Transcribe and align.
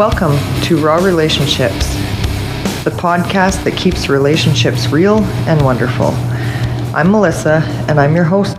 Welcome 0.00 0.38
to 0.62 0.78
Raw 0.78 0.96
Relationships, 0.96 1.94
the 2.84 2.90
podcast 2.90 3.64
that 3.64 3.76
keeps 3.76 4.08
relationships 4.08 4.86
real 4.86 5.22
and 5.46 5.62
wonderful. 5.62 6.06
I'm 6.96 7.10
Melissa, 7.10 7.62
and 7.86 8.00
I'm 8.00 8.16
your 8.16 8.24
host. 8.24 8.56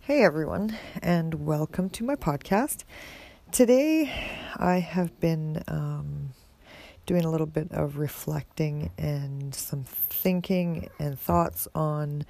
Hey 0.00 0.22
everyone, 0.22 0.76
and 1.00 1.46
welcome 1.46 1.88
to 1.88 2.04
my 2.04 2.14
podcast. 2.14 2.84
Today 3.52 4.12
I 4.56 4.80
have 4.80 5.18
been 5.18 5.64
um, 5.66 6.19
doing 7.06 7.24
a 7.24 7.30
little 7.30 7.46
bit 7.46 7.70
of 7.72 7.98
reflecting 7.98 8.90
and 8.98 9.54
some 9.54 9.84
thinking 9.84 10.88
and 10.98 11.18
thoughts 11.18 11.66
on 11.74 12.24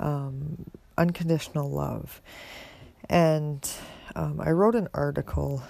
um, 0.00 0.64
unconditional 0.96 1.70
love. 1.70 2.20
And 3.08 3.68
um, 4.14 4.40
I 4.40 4.50
wrote 4.50 4.74
an 4.74 4.88
article 4.92 5.62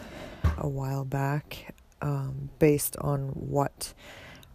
a 0.56 0.69
while 0.69 1.05
back 1.05 1.74
um, 2.01 2.51
based 2.59 2.97
on 2.98 3.28
what 3.28 3.92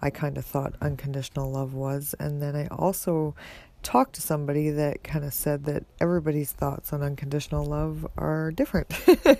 I 0.02 0.10
kind 0.10 0.38
of 0.38 0.46
thought 0.46 0.76
unconditional 0.82 1.52
love 1.52 1.74
was. 1.74 2.16
And 2.20 2.42
then 2.42 2.56
I 2.56 2.68
also 2.68 3.36
talked 3.84 4.16
to 4.16 4.22
somebody 4.22 4.70
that 4.70 5.04
kind 5.04 5.24
of 5.26 5.34
said 5.34 5.66
that 5.66 5.84
everybody's 6.00 6.52
thoughts 6.52 6.94
on 6.94 7.04
unconditional 7.04 7.66
love 7.66 8.08
are 8.18 8.52
different. 8.52 8.92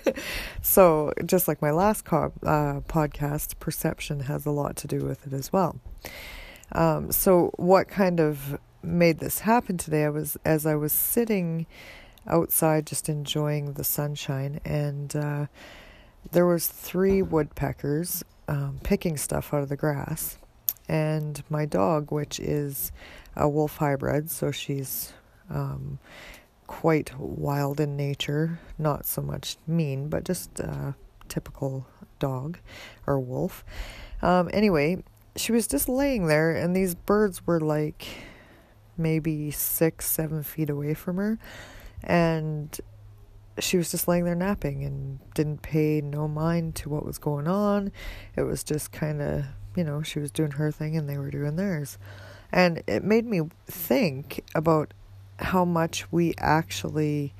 so, 0.62 1.12
just 1.24 1.48
like 1.48 1.60
my 1.60 1.70
last 1.70 2.04
co- 2.04 2.32
uh, 2.42 2.80
podcast, 2.88 3.58
perception 3.58 4.20
has 4.20 4.46
a 4.46 4.50
lot 4.50 4.76
to 4.76 4.86
do 4.86 5.04
with 5.04 5.26
it 5.26 5.32
as 5.32 5.52
well. 5.52 5.80
Um, 6.72 7.10
so, 7.10 7.52
what 7.56 7.88
kind 7.88 8.20
of 8.20 8.58
made 8.82 9.18
this 9.18 9.40
happen 9.40 9.78
today? 9.78 10.04
I 10.04 10.10
was 10.10 10.36
as 10.44 10.66
I 10.66 10.74
was 10.74 10.92
sitting 10.92 11.66
outside, 12.26 12.86
just 12.86 13.08
enjoying 13.08 13.72
the 13.72 13.84
sunshine, 13.84 14.60
and 14.64 15.14
uh, 15.16 15.46
there 16.32 16.46
was 16.46 16.66
three 16.66 17.22
woodpeckers 17.22 18.24
um, 18.48 18.80
picking 18.82 19.16
stuff 19.16 19.52
out 19.52 19.62
of 19.62 19.68
the 19.68 19.76
grass, 19.76 20.38
and 20.88 21.42
my 21.48 21.64
dog, 21.64 22.12
which 22.12 22.38
is 22.40 22.92
a 23.36 23.48
wolf 23.48 23.78
hybrid, 23.78 24.30
so 24.30 24.50
she's 24.50 25.12
um, 25.50 25.98
quite 26.66 27.18
wild 27.18 27.80
in 27.80 27.96
nature, 27.96 28.60
not 28.78 29.06
so 29.06 29.22
much 29.22 29.56
mean, 29.66 30.08
but 30.08 30.24
just 30.24 30.60
a 30.60 30.94
typical 31.28 31.86
dog 32.18 32.58
or 33.06 33.18
wolf. 33.18 33.64
Um, 34.22 34.48
anyway, 34.52 35.02
she 35.36 35.52
was 35.52 35.66
just 35.66 35.88
laying 35.88 36.26
there, 36.26 36.50
and 36.50 36.74
these 36.74 36.94
birds 36.94 37.46
were 37.46 37.60
like 37.60 38.06
maybe 38.96 39.50
six, 39.50 40.06
seven 40.06 40.42
feet 40.42 40.70
away 40.70 40.94
from 40.94 41.16
her, 41.16 41.38
and 42.02 42.80
she 43.58 43.76
was 43.76 43.90
just 43.90 44.08
laying 44.08 44.24
there 44.24 44.34
napping 44.34 44.82
and 44.84 45.20
didn't 45.34 45.62
pay 45.62 46.00
no 46.00 46.26
mind 46.26 46.74
to 46.74 46.88
what 46.88 47.04
was 47.04 47.18
going 47.18 47.46
on. 47.46 47.92
It 48.36 48.42
was 48.42 48.64
just 48.64 48.90
kind 48.92 49.22
of, 49.22 49.44
you 49.76 49.84
know, 49.84 50.02
she 50.02 50.18
was 50.18 50.30
doing 50.30 50.52
her 50.52 50.70
thing 50.70 50.96
and 50.96 51.08
they 51.08 51.18
were 51.18 51.30
doing 51.30 51.56
theirs. 51.56 51.98
And 52.52 52.82
it 52.86 53.02
made 53.02 53.26
me 53.26 53.42
think 53.66 54.44
about 54.54 54.94
how 55.38 55.64
much 55.64 56.10
we 56.12 56.34
actually 56.38 57.34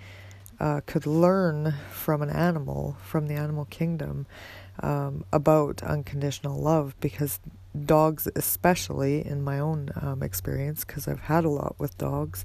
uh, 0.58 0.80
could 0.86 1.06
learn 1.06 1.74
from 1.90 2.22
an 2.22 2.30
animal, 2.30 2.96
from 3.04 3.26
the 3.26 3.34
animal 3.34 3.64
kingdom, 3.66 4.26
um, 4.80 5.24
about 5.32 5.82
unconditional 5.82 6.60
love 6.60 6.94
because 7.00 7.38
dogs, 7.84 8.28
especially 8.34 9.24
in 9.24 9.42
my 9.42 9.58
own 9.58 9.90
um, 10.00 10.22
experience, 10.22 10.84
because 10.84 11.06
I've 11.06 11.20
had 11.20 11.44
a 11.44 11.50
lot 11.50 11.76
with 11.78 11.96
dogs, 11.98 12.44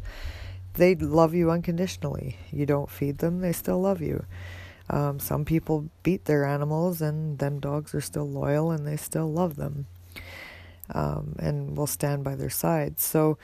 they 0.76 0.96
love 0.96 1.34
you 1.34 1.52
unconditionally. 1.52 2.38
You 2.52 2.66
don't 2.66 2.90
feed 2.90 3.20
them, 3.20 3.42
they 3.42 3.52
still 3.52 3.82
love 3.82 4.02
you. 4.02 4.26
Um, 4.90 5.20
some 5.20 5.46
people 5.46 5.90
beat 6.04 6.26
their 6.26 6.46
animals, 6.46 7.02
and 7.02 7.38
them 7.40 7.60
dogs 7.60 7.94
are 7.94 8.02
still 8.02 8.30
loyal 8.30 8.72
and 8.72 8.88
they 8.88 8.98
still 8.98 9.32
love 9.32 9.56
them 9.56 9.86
um, 10.94 11.36
and 11.40 11.78
will 11.78 11.88
stand 11.88 12.24
by 12.24 12.36
their 12.36 12.50
side. 12.50 13.00
So 13.00 13.38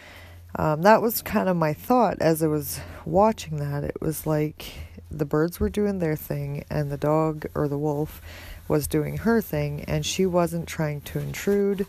um, 0.56 0.82
that 0.84 1.02
was 1.02 1.22
kind 1.22 1.50
of 1.50 1.58
my 1.58 1.74
thought 1.74 2.18
as 2.22 2.42
I 2.42 2.48
was 2.48 2.80
watching 3.06 3.58
that. 3.58 3.84
It 3.84 4.02
was 4.02 4.26
like 4.26 4.74
the 5.12 5.26
birds 5.26 5.60
were 5.60 5.70
doing 5.70 6.00
their 6.00 6.16
thing, 6.16 6.66
and 6.70 6.92
the 6.92 6.98
dog 6.98 7.46
or 7.54 7.68
the 7.68 7.78
wolf 7.78 8.22
was 8.68 8.88
doing 8.88 9.18
her 9.18 9.42
thing, 9.42 9.84
and 9.84 10.06
she 10.06 10.26
wasn't 10.26 10.68
trying 10.68 11.02
to 11.02 11.20
intrude 11.20 11.86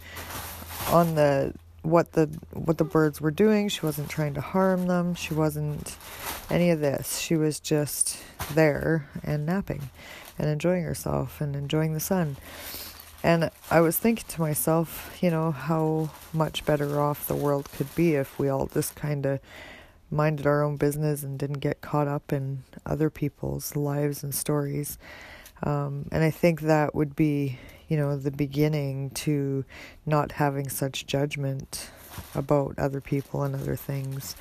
on 0.90 1.14
the 1.14 1.54
what 1.86 2.12
the 2.12 2.26
what 2.52 2.78
the 2.78 2.84
birds 2.84 3.20
were 3.20 3.30
doing. 3.30 3.68
She 3.68 3.84
wasn't 3.84 4.08
trying 4.08 4.34
to 4.34 4.40
harm 4.40 4.86
them. 4.86 5.14
She 5.14 5.34
wasn't 5.34 5.96
any 6.50 6.70
of 6.70 6.80
this. 6.80 7.18
She 7.18 7.36
was 7.36 7.60
just 7.60 8.18
there 8.54 9.08
and 9.22 9.46
napping 9.46 9.90
and 10.38 10.48
enjoying 10.48 10.82
herself 10.82 11.40
and 11.40 11.54
enjoying 11.56 11.94
the 11.94 12.00
sun. 12.00 12.36
And 13.22 13.50
I 13.70 13.80
was 13.80 13.98
thinking 13.98 14.26
to 14.28 14.40
myself, 14.40 15.18
you 15.20 15.30
know, 15.30 15.50
how 15.50 16.10
much 16.32 16.64
better 16.64 17.00
off 17.00 17.26
the 17.26 17.34
world 17.34 17.68
could 17.72 17.92
be 17.94 18.14
if 18.14 18.38
we 18.38 18.48
all 18.48 18.66
just 18.66 18.94
kind 18.94 19.26
of 19.26 19.40
minded 20.10 20.46
our 20.46 20.62
own 20.62 20.76
business 20.76 21.22
and 21.22 21.38
didn't 21.38 21.58
get 21.58 21.80
caught 21.80 22.06
up 22.06 22.32
in 22.32 22.62
other 22.84 23.10
people's 23.10 23.74
lives 23.74 24.22
and 24.22 24.34
stories. 24.34 24.98
Um, 25.62 26.06
and 26.12 26.22
I 26.22 26.30
think 26.30 26.60
that 26.60 26.94
would 26.94 27.16
be, 27.16 27.58
you 27.88 27.96
know, 27.96 28.16
the 28.16 28.30
beginning 28.30 29.10
to 29.10 29.64
not 30.04 30.32
having 30.32 30.68
such 30.68 31.06
judgment 31.06 31.90
about 32.34 32.78
other 32.78 33.00
people 33.00 33.42
and 33.42 33.54
other 33.54 33.76
things, 33.76 34.36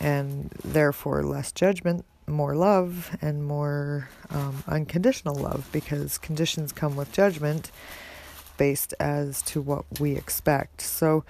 and 0.00 0.50
therefore 0.64 1.22
less 1.22 1.52
judgment 1.52 2.04
more 2.26 2.54
love 2.54 3.16
and 3.20 3.44
more 3.44 4.08
um, 4.30 4.64
unconditional 4.66 5.34
love 5.34 5.68
because 5.72 6.18
conditions 6.18 6.72
come 6.72 6.96
with 6.96 7.12
judgment 7.12 7.70
based 8.56 8.94
as 9.00 9.42
to 9.42 9.60
what 9.60 9.84
we 10.00 10.16
expect. 10.16 10.80
So, 10.80 11.24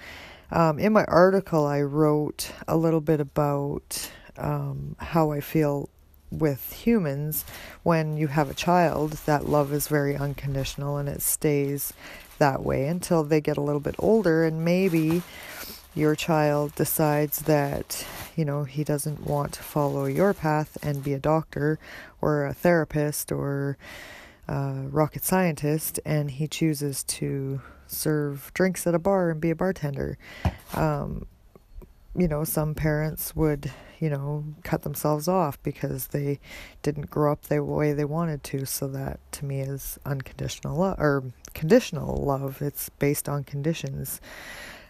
um, 0.51 0.77
in 0.77 0.93
my 0.93 1.03
article, 1.05 1.65
I 1.65 1.81
wrote 1.81 2.51
a 2.67 2.77
little 2.77 3.01
bit 3.01 3.19
about 3.19 4.11
um, 4.37 4.95
how 4.99 5.31
I 5.31 5.41
feel 5.41 5.89
with 6.31 6.73
humans 6.73 7.45
when 7.83 8.17
you 8.17 8.27
have 8.27 8.49
a 8.49 8.53
child 8.53 9.11
that 9.25 9.47
love 9.47 9.71
is 9.71 9.87
very 9.87 10.15
unconditional 10.15 10.97
and 10.97 11.07
it 11.07 11.21
stays 11.21 11.93
that 12.39 12.63
way 12.63 12.87
until 12.87 13.23
they 13.23 13.39
get 13.39 13.57
a 13.57 13.61
little 13.61 13.79
bit 13.79 13.95
older 13.99 14.43
and 14.43 14.65
maybe 14.65 15.21
your 15.95 16.13
child 16.13 16.75
decides 16.75 17.39
that, 17.43 18.05
you 18.35 18.43
know, 18.43 18.65
he 18.65 18.83
doesn't 18.83 19.25
want 19.25 19.53
to 19.53 19.63
follow 19.63 20.05
your 20.05 20.33
path 20.33 20.77
and 20.83 21.01
be 21.01 21.13
a 21.13 21.19
doctor 21.19 21.79
or 22.21 22.45
a 22.45 22.53
therapist 22.53 23.31
or 23.31 23.77
a 24.47 24.73
rocket 24.91 25.23
scientist, 25.23 25.99
and 26.05 26.31
he 26.31 26.47
chooses 26.47 27.03
to 27.03 27.61
serve 27.87 28.51
drinks 28.53 28.85
at 28.85 28.93
a 28.93 28.99
bar 28.99 29.29
and 29.29 29.39
be 29.39 29.51
a 29.51 29.55
bartender. 29.55 30.17
Um, 30.73 31.27
you 32.17 32.27
know, 32.27 32.43
some 32.43 32.73
parents 32.73 33.35
would, 33.35 33.71
you 33.99 34.09
know, 34.09 34.45
cut 34.63 34.83
themselves 34.83 35.27
off 35.27 35.61
because 35.63 36.07
they 36.07 36.39
didn't 36.81 37.09
grow 37.09 37.31
up 37.31 37.43
the 37.43 37.63
way 37.63 37.93
they 37.93 38.05
wanted 38.05 38.43
to. 38.45 38.65
So 38.65 38.87
that 38.87 39.19
to 39.33 39.45
me 39.45 39.59
is 39.61 39.99
unconditional 40.05 40.77
love 40.77 40.99
or 40.99 41.23
conditional 41.53 42.15
love. 42.15 42.61
It's 42.61 42.89
based 42.89 43.27
on 43.27 43.43
conditions. 43.43 44.21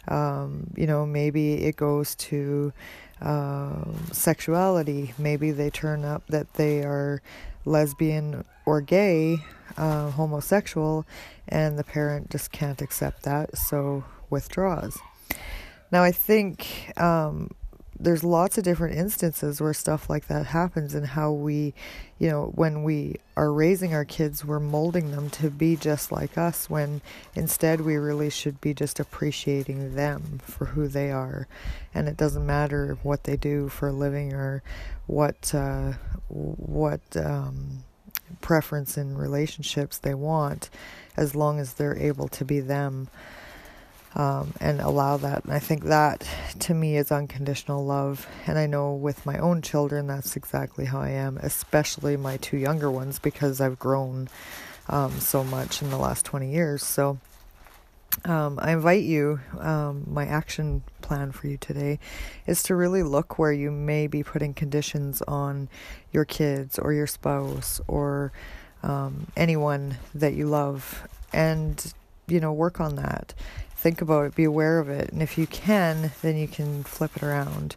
Um, 0.08 0.72
you 0.76 0.86
know, 0.86 1.06
maybe 1.06 1.66
it 1.66 1.78
goes 1.78 2.14
to 2.16 2.74
um, 3.22 4.06
sexuality. 4.12 5.14
Maybe 5.18 5.52
they 5.52 5.70
turn 5.70 6.06
up 6.06 6.28
that 6.28 6.54
they 6.54 6.84
are 6.84 7.22
lesbian 7.66 8.46
or 8.66 8.82
gay, 8.82 9.40
uh, 9.78 10.12
homosexual, 10.12 11.06
and 11.48 11.80
the 11.80 11.84
parent 11.84 12.30
just 12.30 12.52
can't 12.52 12.82
accept 12.82 13.24
that, 13.24 13.58
so 13.58 14.04
withdraws. 14.30 15.00
Now, 15.92 16.04
I 16.04 16.12
think 16.12 16.94
um, 16.98 17.52
there's 18.00 18.24
lots 18.24 18.58
of 18.58 18.64
different 18.64 18.98
instances 18.98 19.62
where 19.62 19.74
stuff 19.74 20.10
like 20.10 20.28
that 20.28 20.48
happens 20.48 20.94
and 20.94 21.08
how 21.08 21.32
we 21.32 21.74
you 22.20 22.30
know 22.30 22.52
when 22.56 22.84
we 22.84 23.16
are 23.38 23.52
raising 23.52 23.94
our 23.94 24.04
kids 24.04 24.44
we're 24.44 24.60
molding 24.60 25.12
them 25.12 25.30
to 25.30 25.50
be 25.50 25.76
just 25.76 26.12
like 26.12 26.38
us 26.38 26.70
when 26.70 27.02
instead 27.36 27.82
we 27.82 27.96
really 27.96 28.30
should 28.30 28.60
be 28.60 28.74
just 28.74 29.00
appreciating 29.00 29.96
them 29.96 30.40
for 30.44 30.66
who 30.66 30.88
they 30.88 31.12
are. 31.12 31.48
And 31.94 32.08
it 32.08 32.18
doesn't 32.18 32.46
matter 32.46 32.98
what 33.04 33.24
they 33.24 33.38
do 33.38 33.70
for 33.70 33.88
a 33.88 33.94
living 33.94 34.34
or 34.34 34.62
what 35.08 35.54
uh, 35.56 35.94
what 36.28 37.02
um, 37.16 37.84
preference 38.42 38.98
in 38.98 39.18
relationships 39.18 39.98
they 39.98 40.14
want 40.14 40.70
as 41.16 41.36
long 41.36 41.60
as 41.60 41.74
they're 41.74 41.98
able 41.98 42.28
to 42.28 42.44
be 42.44 42.60
them 42.60 43.08
um, 44.16 44.54
and 44.60 44.80
allow 44.80 45.18
that. 45.18 45.44
And 45.44 45.54
I 45.54 45.60
think 45.60 45.84
that 45.86 46.28
to 46.60 46.74
me 46.74 46.98
is 46.98 47.12
unconditional 47.12 47.86
love. 47.86 48.28
And 48.48 48.58
I 48.58 48.66
know 48.66 48.94
with 48.94 49.26
my 49.26 49.38
own 49.38 49.62
children, 49.62 50.08
that's 50.08 50.36
exactly 50.36 50.86
how 50.86 51.02
I 51.02 51.10
am, 51.10 51.38
especially 51.38 52.16
my 52.16 52.38
two 52.38 52.58
younger 52.58 52.90
ones, 52.90 53.20
because 53.20 53.60
I've 53.60 53.78
grown 53.78 54.30
um, 54.88 55.20
so 55.20 55.44
much 55.44 55.82
in 55.82 55.90
the 55.90 55.98
last 55.98 56.26
20 56.26 56.52
years. 56.52 56.84
So 56.84 57.20
um, 58.24 58.58
I 58.62 58.72
invite 58.72 59.04
you, 59.04 59.42
um, 59.60 60.06
my 60.08 60.26
action 60.26 60.84
plan 61.02 61.32
for 61.34 61.48
you 61.48 61.58
today 61.58 62.00
is 62.48 62.64
to 62.64 62.76
really 62.76 63.04
look 63.04 63.38
where 63.38 63.52
you 63.52 63.70
may 63.70 64.08
be 64.08 64.24
putting 64.24 64.54
conditions 64.54 65.22
on 65.24 65.68
your 66.14 66.24
kids 66.24 66.80
or 66.80 66.94
your 66.94 67.08
spouse 67.08 67.82
or 67.88 68.32
um, 68.84 69.28
anyone 69.36 69.98
that 70.14 70.34
you 70.34 70.48
love 70.48 71.06
and, 71.34 71.94
you 72.28 72.40
know, 72.40 72.54
work 72.54 72.80
on 72.80 72.96
that. 72.96 73.34
Think 73.76 74.02
about 74.02 74.26
it, 74.26 74.36
be 74.36 74.44
aware 74.44 74.80
of 74.80 74.90
it. 74.90 75.12
And 75.12 75.22
if 75.22 75.38
you 75.38 75.48
can, 75.48 76.12
then 76.22 76.38
you 76.38 76.48
can 76.48 76.84
flip 76.84 77.16
it 77.16 77.24
around. 77.24 77.76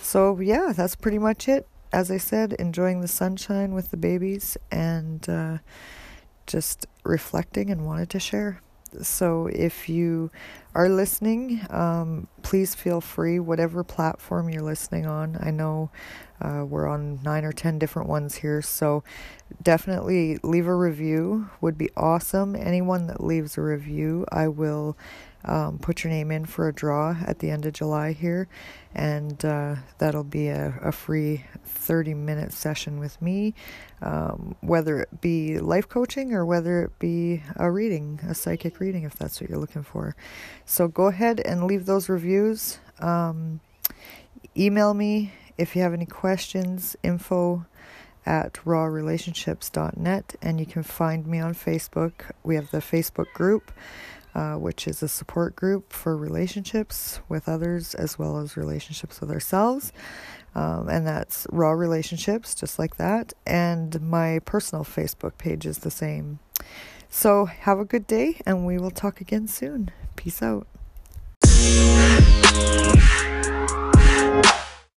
So, 0.00 0.38
yeah, 0.40 0.72
that's 0.74 0.96
pretty 0.96 1.18
much 1.18 1.48
it. 1.48 1.66
As 1.92 2.10
I 2.10 2.18
said, 2.18 2.52
enjoying 2.54 3.00
the 3.00 3.08
sunshine 3.08 3.74
with 3.74 3.90
the 3.90 3.96
babies 3.96 4.56
and 4.70 5.28
uh, 5.28 5.58
just 6.46 6.86
reflecting 7.04 7.70
and 7.70 7.86
wanted 7.86 8.10
to 8.10 8.20
share. 8.20 8.60
So 9.02 9.46
if 9.46 9.88
you 9.88 10.30
are 10.74 10.88
listening, 10.88 11.60
um, 11.70 12.26
please 12.50 12.74
feel 12.74 13.00
free, 13.00 13.38
whatever 13.38 13.84
platform 13.84 14.50
you're 14.50 14.60
listening 14.60 15.06
on. 15.06 15.38
I 15.40 15.52
know 15.52 15.88
uh, 16.40 16.64
we're 16.68 16.88
on 16.88 17.20
nine 17.22 17.44
or 17.44 17.52
ten 17.52 17.78
different 17.78 18.08
ones 18.08 18.34
here, 18.34 18.60
so 18.60 19.04
definitely 19.62 20.36
leave 20.42 20.66
a 20.66 20.74
review, 20.74 21.48
would 21.60 21.78
be 21.78 21.90
awesome. 21.96 22.56
Anyone 22.56 23.06
that 23.06 23.22
leaves 23.22 23.56
a 23.56 23.60
review, 23.60 24.26
I 24.32 24.48
will 24.48 24.96
um, 25.44 25.78
put 25.78 26.04
your 26.04 26.12
name 26.12 26.30
in 26.30 26.44
for 26.44 26.68
a 26.68 26.72
draw 26.72 27.16
at 27.24 27.38
the 27.38 27.50
end 27.50 27.66
of 27.66 27.72
July 27.72 28.12
here, 28.12 28.48
and 28.94 29.42
uh, 29.44 29.76
that'll 29.98 30.24
be 30.24 30.48
a, 30.48 30.74
a 30.82 30.92
free 30.92 31.44
30 31.64 32.14
minute 32.14 32.52
session 32.52 32.98
with 32.98 33.20
me, 33.22 33.54
um, 34.02 34.54
whether 34.60 35.00
it 35.00 35.20
be 35.20 35.58
life 35.58 35.88
coaching 35.88 36.34
or 36.34 36.44
whether 36.44 36.82
it 36.82 36.98
be 36.98 37.42
a 37.56 37.70
reading, 37.70 38.20
a 38.28 38.34
psychic 38.34 38.80
reading, 38.80 39.04
if 39.04 39.16
that's 39.16 39.40
what 39.40 39.48
you're 39.48 39.58
looking 39.58 39.82
for. 39.82 40.14
So 40.64 40.88
go 40.88 41.06
ahead 41.06 41.40
and 41.40 41.64
leave 41.64 41.86
those 41.86 42.08
reviews. 42.40 42.78
Um, 42.98 43.60
email 44.56 44.94
me 44.94 45.32
if 45.58 45.76
you 45.76 45.82
have 45.82 45.92
any 45.92 46.06
questions, 46.06 46.96
info 47.02 47.66
at 48.26 48.54
rawrelationships.net, 48.64 50.36
and 50.42 50.60
you 50.60 50.66
can 50.66 50.82
find 50.82 51.26
me 51.26 51.40
on 51.40 51.54
Facebook. 51.54 52.30
We 52.42 52.54
have 52.56 52.70
the 52.70 52.78
Facebook 52.78 53.32
group 53.32 53.72
uh, 54.32 54.54
which 54.54 54.86
is 54.86 55.02
a 55.02 55.08
support 55.08 55.56
group 55.56 55.92
for 55.92 56.16
relationships 56.16 57.18
with 57.28 57.48
others 57.48 57.96
as 57.96 58.16
well 58.16 58.38
as 58.38 58.56
relationships 58.56 59.20
with 59.20 59.28
ourselves. 59.28 59.92
Um, 60.54 60.88
and 60.88 61.04
that's 61.04 61.48
Raw 61.50 61.72
Relationships, 61.72 62.54
just 62.54 62.78
like 62.78 62.96
that. 62.96 63.32
And 63.44 64.00
my 64.00 64.38
personal 64.44 64.84
Facebook 64.84 65.36
page 65.36 65.66
is 65.66 65.78
the 65.78 65.90
same. 65.90 66.38
So 67.08 67.46
have 67.46 67.80
a 67.80 67.84
good 67.84 68.06
day, 68.06 68.40
and 68.46 68.64
we 68.64 68.78
will 68.78 68.92
talk 68.92 69.20
again 69.20 69.48
soon. 69.48 69.90
Peace 70.14 70.40
out. 70.40 70.68
Yeah. 72.42 73.29